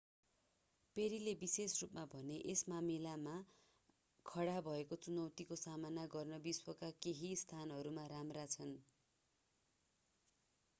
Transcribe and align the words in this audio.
पेरीले 0.95 1.33
विशेष 1.41 1.75
रूपमा 1.81 2.05
भने 2.13 2.37
यस 2.43 2.63
मामिलामा 2.67 3.35
खडा 4.25 4.57
भएको 4.69 4.99
चुनौतीको 5.03 5.59
सामना 5.63 6.07
गर्न 6.11 6.41
विश्वका 6.43 6.91
केही 7.01 7.33
स्थानहरू 7.37 7.95
राम्रा 8.09 8.49
छन् 8.51 8.77